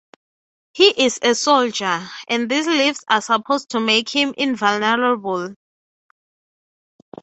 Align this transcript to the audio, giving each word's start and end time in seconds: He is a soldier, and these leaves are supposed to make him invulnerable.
He 0.73 1.03
is 1.05 1.19
a 1.21 1.35
soldier, 1.35 2.09
and 2.27 2.49
these 2.49 2.65
leaves 2.65 3.05
are 3.07 3.21
supposed 3.21 3.69
to 3.69 3.79
make 3.79 4.09
him 4.09 4.33
invulnerable. 4.35 5.53